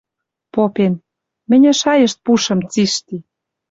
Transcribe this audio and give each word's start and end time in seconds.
Попен: 0.53 0.93
«Мӹньӹ 1.49 1.71
шайышт 1.81 2.17
пушым 2.25 2.59
цишти. 2.71 3.17